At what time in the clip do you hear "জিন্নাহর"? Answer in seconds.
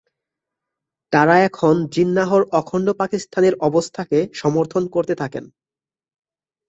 1.91-2.43